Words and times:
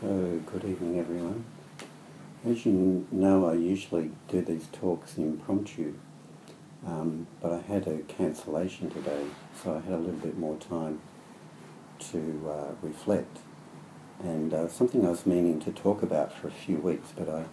Oh, 0.00 0.38
good 0.46 0.64
evening, 0.64 0.96
everyone. 1.00 1.44
As 2.48 2.64
you 2.64 3.08
know, 3.10 3.46
I 3.46 3.54
usually 3.54 4.12
do 4.28 4.40
these 4.42 4.68
talks 4.70 5.18
impromptu, 5.18 5.94
um, 6.86 7.26
but 7.42 7.50
I 7.50 7.60
had 7.62 7.88
a 7.88 7.98
cancellation 8.02 8.90
today, 8.90 9.24
so 9.60 9.74
I 9.74 9.80
had 9.80 9.94
a 9.94 9.96
little 9.96 10.20
bit 10.20 10.38
more 10.38 10.56
time 10.58 11.00
to 12.12 12.48
uh, 12.48 12.74
reflect. 12.80 13.38
And 14.22 14.54
uh, 14.54 14.68
something 14.68 15.04
I 15.04 15.10
was 15.10 15.26
meaning 15.26 15.58
to 15.62 15.72
talk 15.72 16.04
about 16.04 16.32
for 16.32 16.46
a 16.46 16.52
few 16.52 16.76
weeks, 16.76 17.12
but 17.16 17.28
I 17.28 17.46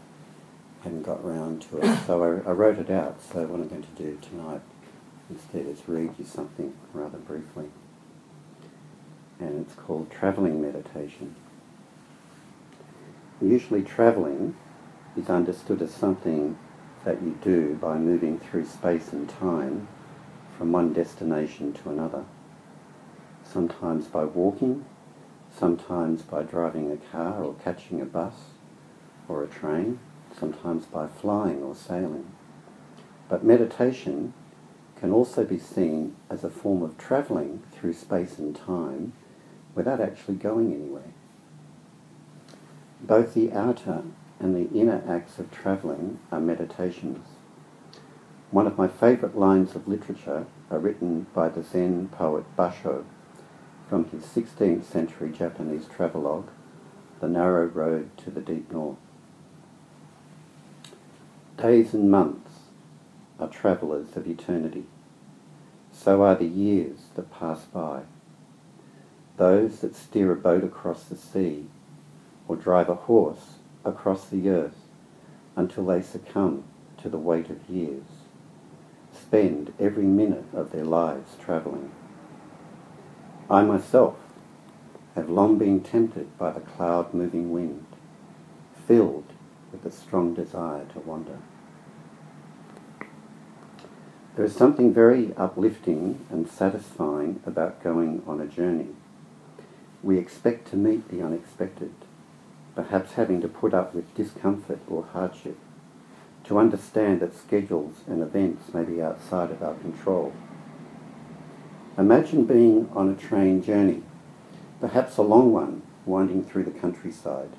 hadn't 0.83 1.01
got 1.01 1.25
round 1.25 1.63
to 1.63 1.79
it. 1.79 1.97
So 2.05 2.23
I, 2.23 2.47
I 2.47 2.53
wrote 2.53 2.77
it 2.77 2.91
out, 2.91 3.23
so 3.23 3.47
what 3.47 3.59
I'm 3.59 3.69
going 3.69 3.81
to 3.81 4.03
do 4.03 4.19
tonight 4.21 4.61
instead 5.31 5.65
is 5.65 5.81
read 5.87 6.13
you 6.19 6.25
something 6.25 6.75
rather 6.93 7.17
briefly. 7.17 7.71
And 9.39 9.65
it's 9.65 9.73
called 9.73 10.11
Travelling 10.11 10.61
Meditation. 10.61 11.37
Usually 13.41 13.83
travelling 13.83 14.55
is 15.17 15.29
understood 15.29 15.81
as 15.81 15.91
something 15.91 16.57
that 17.03 17.21
you 17.21 17.37
do 17.41 17.75
by 17.75 17.97
moving 17.97 18.39
through 18.39 18.65
space 18.65 19.11
and 19.11 19.29
time 19.29 19.87
from 20.57 20.71
one 20.71 20.93
destination 20.93 21.73
to 21.73 21.89
another. 21.89 22.23
Sometimes 23.43 24.07
by 24.07 24.23
walking, 24.23 24.85
sometimes 25.53 26.21
by 26.21 26.43
driving 26.43 26.91
a 26.91 26.97
car 26.97 27.43
or 27.43 27.55
catching 27.55 28.01
a 28.01 28.05
bus 28.05 28.33
or 29.27 29.43
a 29.43 29.47
train, 29.47 29.99
sometimes 30.37 30.85
by 30.85 31.07
flying 31.07 31.61
or 31.61 31.75
sailing. 31.75 32.31
But 33.27 33.43
meditation 33.43 34.33
can 34.99 35.11
also 35.11 35.43
be 35.43 35.59
seen 35.59 36.15
as 36.29 36.43
a 36.43 36.49
form 36.49 36.81
of 36.81 36.97
travelling 36.97 37.63
through 37.71 37.93
space 37.93 38.37
and 38.39 38.55
time 38.55 39.13
without 39.73 39.99
actually 39.99 40.35
going 40.35 40.73
anywhere. 40.73 41.11
Both 43.05 43.35
the 43.35 43.51
outer 43.51 44.01
and 44.39 44.55
the 44.55 44.75
inner 44.75 45.03
acts 45.07 45.37
of 45.37 45.51
travelling 45.51 46.17
are 46.31 46.39
meditations. 46.39 47.27
One 48.49 48.65
of 48.65 48.79
my 48.79 48.87
favourite 48.87 49.37
lines 49.37 49.75
of 49.75 49.87
literature 49.87 50.47
are 50.71 50.79
written 50.79 51.27
by 51.31 51.49
the 51.49 51.61
Zen 51.61 52.07
poet 52.07 52.45
Basho 52.57 53.03
from 53.87 54.05
his 54.05 54.23
16th 54.23 54.85
century 54.85 55.31
Japanese 55.31 55.85
travelogue, 55.85 56.47
The 57.19 57.27
Narrow 57.27 57.65
Road 57.65 58.09
to 58.17 58.31
the 58.31 58.41
Deep 58.41 58.71
North. 58.71 58.97
Days 61.57 61.93
and 61.93 62.09
months 62.09 62.53
are 63.39 63.49
travellers 63.49 64.17
of 64.17 64.27
eternity. 64.27 64.85
So 65.91 66.23
are 66.23 66.35
the 66.35 66.47
years 66.47 66.97
that 67.13 67.31
pass 67.31 67.65
by. 67.65 68.01
Those 69.37 69.81
that 69.81 69.95
steer 69.95 70.31
a 70.31 70.35
boat 70.35 70.63
across 70.63 71.03
the 71.03 71.15
sea 71.15 71.67
or 72.47 72.55
drive 72.55 72.89
a 72.89 72.95
horse 72.95 73.55
across 73.83 74.27
the 74.27 74.49
earth 74.49 74.77
until 75.55 75.85
they 75.85 76.01
succumb 76.01 76.63
to 77.01 77.09
the 77.09 77.17
weight 77.17 77.49
of 77.49 77.69
years, 77.69 78.03
spend 79.13 79.73
every 79.79 80.05
minute 80.05 80.45
of 80.53 80.71
their 80.71 80.83
lives 80.83 81.35
travelling. 81.39 81.91
I 83.49 83.63
myself 83.63 84.15
have 85.15 85.29
long 85.29 85.57
been 85.57 85.81
tempted 85.81 86.37
by 86.37 86.51
the 86.51 86.59
cloud-moving 86.59 87.51
wind, 87.51 87.85
filled 88.87 89.31
with 89.71 89.85
a 89.85 89.91
strong 89.95 90.33
desire 90.33 90.85
to 90.93 90.99
wander. 90.99 91.39
There 94.35 94.45
is 94.45 94.55
something 94.55 94.93
very 94.93 95.33
uplifting 95.37 96.25
and 96.29 96.49
satisfying 96.49 97.41
about 97.45 97.81
going 97.81 98.21
on 98.27 98.41
a 98.41 98.45
journey. 98.45 98.89
We 100.03 100.17
expect 100.17 100.69
to 100.71 100.75
meet 100.75 101.07
the 101.07 101.21
unexpected, 101.21 101.93
perhaps 102.75 103.13
having 103.13 103.41
to 103.41 103.47
put 103.47 103.73
up 103.73 103.95
with 103.95 104.13
discomfort 104.15 104.79
or 104.87 105.03
hardship, 105.13 105.57
to 106.43 106.59
understand 106.59 107.19
that 107.19 107.35
schedules 107.35 107.95
and 108.07 108.21
events 108.21 108.73
may 108.73 108.83
be 108.83 109.01
outside 109.01 109.49
of 109.49 109.63
our 109.63 109.73
control. 109.75 110.33
Imagine 111.97 112.45
being 112.45 112.89
on 112.93 113.09
a 113.09 113.15
train 113.15 113.63
journey, 113.63 114.03
perhaps 114.79 115.17
a 115.17 115.21
long 115.21 115.53
one, 115.53 115.81
winding 116.05 116.43
through 116.43 116.65
the 116.65 116.79
countryside. 116.79 117.49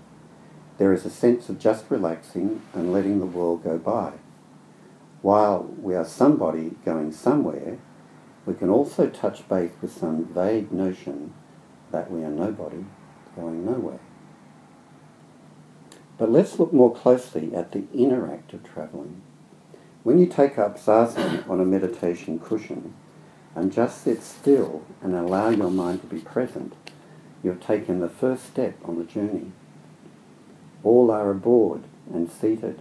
There 0.78 0.92
is 0.92 1.06
a 1.06 1.10
sense 1.10 1.48
of 1.48 1.58
just 1.58 1.90
relaxing 1.90 2.62
and 2.74 2.92
letting 2.92 3.18
the 3.18 3.26
world 3.26 3.64
go 3.64 3.78
by. 3.78 4.12
While 5.22 5.62
we 5.80 5.94
are 5.94 6.04
somebody 6.04 6.76
going 6.84 7.12
somewhere, 7.12 7.78
we 8.44 8.54
can 8.54 8.68
also 8.68 9.08
touch 9.08 9.48
base 9.48 9.72
with 9.80 9.90
some 9.90 10.26
vague 10.26 10.70
notion 10.70 11.32
that 11.90 12.10
we 12.10 12.22
are 12.22 12.30
nobody 12.30 12.84
going 13.34 13.64
nowhere. 13.64 13.98
But 16.18 16.30
let's 16.32 16.58
look 16.58 16.72
more 16.72 16.94
closely 16.94 17.54
at 17.54 17.72
the 17.72 17.84
inner 17.94 18.32
act 18.32 18.54
of 18.54 18.64
travelling. 18.64 19.20
When 20.02 20.18
you 20.18 20.26
take 20.26 20.58
up 20.58 20.78
zazen 20.78 21.48
on 21.48 21.60
a 21.60 21.64
meditation 21.64 22.38
cushion 22.38 22.94
and 23.54 23.72
just 23.72 24.02
sit 24.02 24.22
still 24.22 24.84
and 25.02 25.14
allow 25.14 25.50
your 25.50 25.70
mind 25.70 26.00
to 26.02 26.06
be 26.06 26.20
present, 26.20 26.74
you've 27.42 27.60
taken 27.60 28.00
the 28.00 28.08
first 28.08 28.46
step 28.46 28.76
on 28.84 28.98
the 28.98 29.04
journey. 29.04 29.52
All 30.82 31.10
are 31.10 31.30
aboard 31.30 31.82
and 32.12 32.30
seated. 32.30 32.80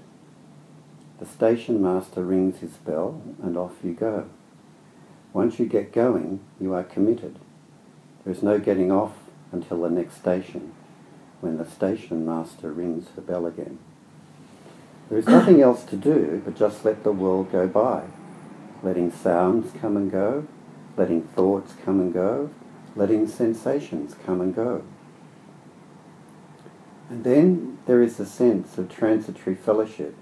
The 1.20 1.26
station 1.26 1.82
master 1.82 2.24
rings 2.24 2.60
his 2.60 2.78
bell 2.78 3.22
and 3.42 3.58
off 3.58 3.74
you 3.84 3.94
go. 3.94 4.30
Once 5.34 5.60
you 5.60 5.66
get 5.66 5.92
going, 5.92 6.40
you 6.60 6.74
are 6.74 6.84
committed. 6.84 7.40
There 8.24 8.34
is 8.34 8.44
no 8.44 8.60
getting 8.60 8.92
off 8.92 9.14
until 9.52 9.82
the 9.82 9.90
next 9.90 10.16
station 10.16 10.74
when 11.42 11.58
the 11.58 11.70
station 11.70 12.26
master 12.26 12.72
rings 12.72 13.08
the 13.16 13.22
bell 13.22 13.46
again. 13.46 13.80
There 15.10 15.20
is 15.20 15.28
nothing 15.28 15.62
else 15.62 15.84
to 15.86 15.96
do 15.96 16.42
but 16.44 16.56
just 16.56 16.84
let 16.84 17.04
the 17.04 17.12
world 17.12 17.52
go 17.52 17.68
by, 17.68 18.06
letting 18.82 19.12
sounds 19.12 19.72
come 19.80 19.96
and 19.96 20.12
go, 20.12 20.48
letting 20.98 21.22
thoughts 21.22 21.74
come 21.84 22.00
and 22.00 22.14
go, 22.14 22.50
letting 22.96 23.28
sensations 23.28 24.16
come 24.26 24.42
and 24.42 24.56
go. 24.56 24.84
And 27.10 27.24
then 27.24 27.78
there 27.86 28.02
is 28.02 28.18
the 28.18 28.26
sense 28.26 28.78
of 28.78 28.90
transitory 28.90 29.56
fellowship, 29.56 30.16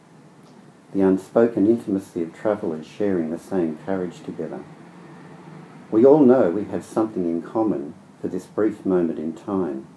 the 0.94 1.02
unspoken 1.02 1.66
intimacy 1.66 2.22
of 2.22 2.34
travellers 2.34 2.86
sharing 2.86 3.32
the 3.32 3.40
same 3.40 3.80
carriage 3.86 4.22
together. 4.24 4.64
We 5.92 6.06
all 6.06 6.20
know 6.20 6.50
we 6.50 6.66
have 6.66 6.84
something 6.84 7.24
in 7.24 7.42
common 7.42 7.94
for 8.20 8.28
this 8.28 8.46
brief 8.46 8.86
moment 8.86 9.20
in 9.20 9.34
time, 9.34 9.88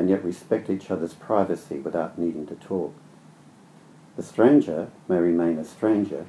and 0.00 0.08
yet 0.08 0.24
respect 0.24 0.70
each 0.70 0.90
other's 0.90 1.12
privacy 1.12 1.78
without 1.78 2.18
needing 2.18 2.46
to 2.46 2.54
talk. 2.54 2.94
The 4.16 4.22
stranger 4.22 4.88
may 5.08 5.18
remain 5.18 5.58
a 5.58 5.64
stranger, 5.64 6.24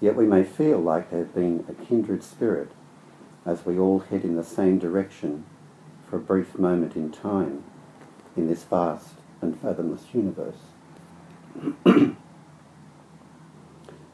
yet 0.00 0.14
we 0.14 0.26
may 0.26 0.44
feel 0.44 0.78
like 0.78 1.10
they 1.10 1.18
have 1.18 1.34
been 1.34 1.64
a 1.68 1.74
kindred 1.74 2.22
spirit 2.22 2.70
as 3.44 3.66
we 3.66 3.76
all 3.76 3.98
head 3.98 4.22
in 4.22 4.36
the 4.36 4.44
same 4.44 4.78
direction 4.78 5.44
for 6.08 6.18
a 6.18 6.20
brief 6.20 6.56
moment 6.56 6.94
in 6.94 7.10
time 7.10 7.64
in 8.36 8.46
this 8.46 8.62
vast 8.62 9.14
and 9.42 9.60
fathomless 9.60 10.14
universe. 10.14 10.58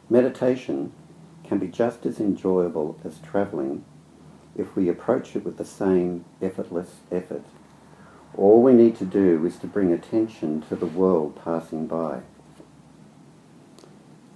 Meditation 0.08 0.90
can 1.44 1.58
be 1.58 1.68
just 1.68 2.06
as 2.06 2.18
enjoyable 2.18 2.98
as 3.04 3.18
travelling 3.18 3.84
if 4.56 4.74
we 4.74 4.88
approach 4.88 5.36
it 5.36 5.44
with 5.44 5.58
the 5.58 5.66
same 5.66 6.24
effortless 6.40 7.00
effort. 7.12 7.44
All 8.40 8.62
we 8.62 8.72
need 8.72 8.96
to 8.96 9.04
do 9.04 9.44
is 9.44 9.58
to 9.58 9.66
bring 9.66 9.92
attention 9.92 10.62
to 10.62 10.74
the 10.74 10.86
world 10.86 11.38
passing 11.44 11.86
by. 11.86 12.22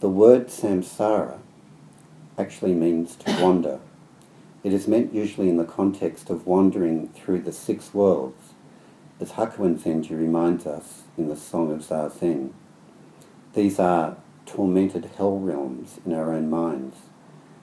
The 0.00 0.10
word 0.10 0.48
samsara 0.48 1.38
actually 2.36 2.74
means 2.74 3.16
to 3.16 3.32
wander. 3.42 3.80
It 4.62 4.74
is 4.74 4.86
meant 4.86 5.14
usually 5.14 5.48
in 5.48 5.56
the 5.56 5.64
context 5.64 6.28
of 6.28 6.46
wandering 6.46 7.08
through 7.14 7.40
the 7.40 7.52
six 7.52 7.94
worlds, 7.94 8.52
as 9.20 9.32
Hakuin 9.32 9.78
Zenji 9.78 10.10
reminds 10.10 10.66
us 10.66 11.04
in 11.16 11.30
the 11.30 11.36
Song 11.36 11.72
of 11.72 11.80
Zazen. 11.80 12.52
These 13.54 13.78
are 13.78 14.18
tormented 14.44 15.12
hell 15.16 15.38
realms 15.38 15.98
in 16.04 16.12
our 16.12 16.30
own 16.30 16.50
minds 16.50 16.98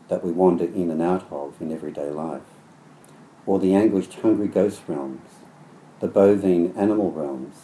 that 0.07 0.23
we 0.25 0.31
wander 0.31 0.65
in 0.65 0.89
and 0.89 1.03
out 1.03 1.31
of 1.31 1.61
in 1.61 1.71
everyday 1.71 2.09
life, 2.09 2.41
or 3.45 3.59
the 3.59 3.75
anguished 3.75 4.15
hungry 4.15 4.47
ghost 4.47 4.81
realms, 4.87 5.40
the 6.01 6.07
bovine 6.07 6.73
animal 6.75 7.11
realms, 7.11 7.55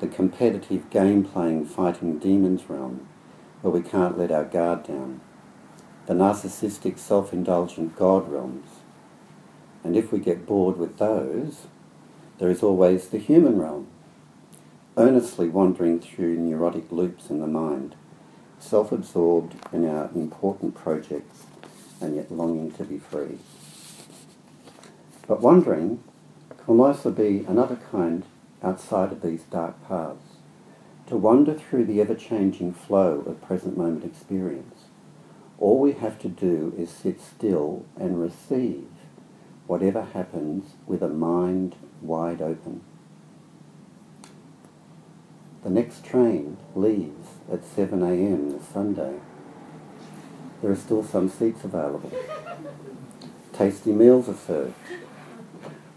the 0.00 0.06
competitive 0.06 0.90
game-playing 0.90 1.64
fighting 1.64 2.18
demons 2.18 2.68
realm, 2.68 3.08
where 3.62 3.72
we 3.72 3.80
can't 3.80 4.18
let 4.18 4.30
our 4.30 4.44
guard 4.44 4.86
down, 4.86 5.20
the 6.04 6.12
narcissistic, 6.12 6.98
self-indulgent 6.98 7.96
God 7.96 8.30
realms. 8.30 8.68
And 9.82 9.96
if 9.96 10.12
we 10.12 10.18
get 10.18 10.44
bored 10.44 10.76
with 10.76 10.98
those, 10.98 11.66
there 12.38 12.50
is 12.50 12.62
always 12.62 13.08
the 13.08 13.18
human 13.18 13.58
realm, 13.58 13.86
earnestly 14.98 15.48
wandering 15.48 15.98
through 15.98 16.36
neurotic 16.36 16.92
loops 16.92 17.30
in 17.30 17.40
the 17.40 17.46
mind, 17.46 17.94
self-absorbed 18.58 19.54
in 19.72 19.88
our 19.88 20.10
important 20.14 20.74
projects 20.74 21.44
and 22.02 22.16
yet 22.16 22.30
longing 22.30 22.70
to 22.72 22.84
be 22.84 22.98
free. 22.98 23.38
But 25.26 25.40
wandering 25.40 26.02
can 26.66 26.80
also 26.80 27.10
be 27.12 27.44
another 27.46 27.78
kind 27.90 28.24
outside 28.62 29.12
of 29.12 29.22
these 29.22 29.44
dark 29.44 29.74
paths, 29.86 30.36
to 31.06 31.16
wander 31.16 31.54
through 31.54 31.84
the 31.84 32.00
ever-changing 32.00 32.74
flow 32.74 33.22
of 33.26 33.40
present 33.40 33.78
moment 33.78 34.04
experience. 34.04 34.86
All 35.58 35.78
we 35.78 35.92
have 35.92 36.18
to 36.18 36.28
do 36.28 36.74
is 36.76 36.90
sit 36.90 37.20
still 37.20 37.86
and 37.96 38.20
receive 38.20 38.88
whatever 39.68 40.02
happens 40.02 40.74
with 40.86 41.02
a 41.02 41.08
mind 41.08 41.76
wide 42.02 42.42
open. 42.42 42.80
The 45.62 45.70
next 45.70 46.04
train 46.04 46.56
leaves 46.74 47.28
at 47.50 47.62
7am 47.62 48.52
this 48.52 48.68
Sunday. 48.68 49.20
There 50.62 50.70
are 50.70 50.76
still 50.76 51.04
some 51.04 51.28
seats 51.28 51.64
available. 51.64 52.12
Tasty 53.52 53.92
meals 53.92 54.28
are 54.28 54.34
served. 54.34 54.74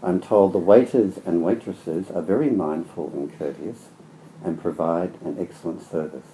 I'm 0.02 0.20
told 0.20 0.52
the 0.52 0.58
waiters 0.58 1.18
and 1.26 1.42
waitresses 1.42 2.10
are 2.10 2.22
very 2.22 2.48
mindful 2.48 3.10
and 3.12 3.36
courteous 3.38 3.88
and 4.42 4.60
provide 4.60 5.20
an 5.22 5.36
excellent 5.38 5.82
service. 5.82 6.26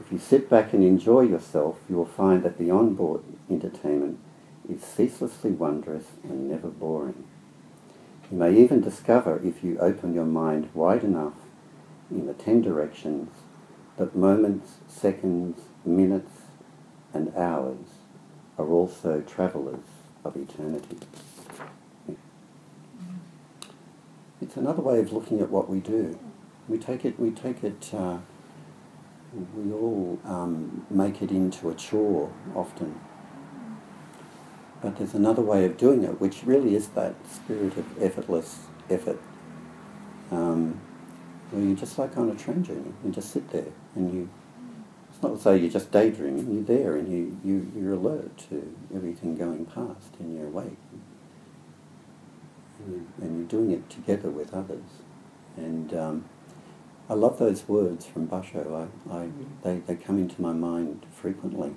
If 0.00 0.10
you 0.10 0.18
sit 0.18 0.50
back 0.50 0.72
and 0.72 0.82
enjoy 0.82 1.22
yourself, 1.22 1.78
you 1.88 1.96
will 1.96 2.04
find 2.04 2.42
that 2.42 2.58
the 2.58 2.70
onboard 2.70 3.22
entertainment 3.48 4.18
is 4.68 4.82
ceaselessly 4.82 5.52
wondrous 5.52 6.06
and 6.24 6.50
never 6.50 6.68
boring. 6.68 7.24
You 8.30 8.38
may 8.38 8.58
even 8.58 8.80
discover, 8.80 9.40
if 9.44 9.62
you 9.62 9.78
open 9.78 10.12
your 10.12 10.24
mind 10.24 10.68
wide 10.74 11.04
enough 11.04 11.34
in 12.10 12.26
the 12.26 12.34
ten 12.34 12.62
directions, 12.62 13.30
that 13.96 14.16
moments, 14.16 14.72
seconds, 14.88 15.60
minutes, 15.84 16.32
and 17.14 17.32
hours 17.36 17.86
are 18.58 18.66
also 18.66 19.20
travellers 19.20 19.84
of 20.24 20.36
eternity. 20.36 20.98
It's 24.40 24.56
another 24.56 24.82
way 24.82 24.98
of 25.00 25.12
looking 25.12 25.40
at 25.40 25.50
what 25.50 25.68
we 25.68 25.80
do. 25.80 26.18
We 26.68 26.78
take 26.78 27.04
it, 27.04 27.18
we 27.18 27.30
take 27.30 27.64
it, 27.64 27.90
uh, 27.94 28.18
we 29.54 29.72
all 29.72 30.18
um, 30.24 30.86
make 30.90 31.22
it 31.22 31.30
into 31.30 31.70
a 31.70 31.74
chore 31.74 32.32
often. 32.54 33.00
But 34.82 34.96
there's 34.96 35.14
another 35.14 35.42
way 35.42 35.64
of 35.64 35.78
doing 35.78 36.04
it, 36.04 36.20
which 36.20 36.42
really 36.44 36.74
is 36.74 36.88
that 36.88 37.14
spirit 37.26 37.76
of 37.78 38.02
effortless 38.02 38.66
effort. 38.90 39.20
Um, 40.30 40.80
where 41.50 41.62
you're 41.64 41.76
just 41.76 41.98
like 41.98 42.16
on 42.18 42.28
a 42.28 42.34
train 42.34 42.62
journey. 42.62 42.92
You 43.04 43.10
just 43.12 43.30
sit 43.30 43.50
there 43.50 43.72
and 43.94 44.12
you, 44.12 44.28
it's 45.10 45.22
not 45.22 45.32
as 45.32 45.44
though 45.44 45.54
you're 45.54 45.70
just 45.70 45.90
daydreaming, 45.92 46.52
you're 46.52 46.64
there 46.64 46.96
and 46.96 47.10
you, 47.10 47.38
you, 47.44 47.72
you're 47.74 47.94
alert 47.94 48.36
to 48.50 48.74
everything 48.94 49.36
going 49.36 49.64
past 49.64 50.14
and 50.18 50.36
you're 50.36 50.48
awake. 50.48 50.76
And, 52.86 52.94
you, 52.94 53.06
and 53.20 53.38
you're 53.38 53.48
doing 53.48 53.70
it 53.72 53.90
together 53.90 54.30
with 54.30 54.54
others. 54.54 54.84
And 55.56 55.92
um, 55.94 56.24
I 57.08 57.14
love 57.14 57.38
those 57.38 57.68
words 57.68 58.06
from 58.06 58.28
Basho. 58.28 58.88
I, 59.10 59.14
I, 59.14 59.28
they, 59.62 59.78
they 59.80 59.96
come 59.96 60.18
into 60.18 60.40
my 60.40 60.52
mind 60.52 61.06
frequently, 61.10 61.74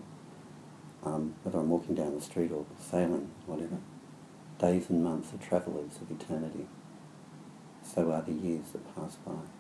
um, 1.04 1.36
whether 1.44 1.60
I'm 1.60 1.70
walking 1.70 1.96
down 1.96 2.16
the 2.16 2.22
street 2.22 2.52
or 2.52 2.66
sailing, 2.80 3.32
whatever. 3.46 3.78
Days 4.60 4.90
and 4.90 5.04
months 5.04 5.34
are 5.34 5.38
travellers 5.38 6.00
of 6.02 6.12
eternity. 6.12 6.68
So 7.84 8.12
are 8.12 8.22
the 8.22 8.34
years 8.34 8.72
that 8.74 8.96
pass 8.96 9.16
by. 9.16 9.59